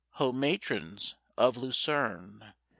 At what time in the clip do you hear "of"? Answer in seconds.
1.37-1.57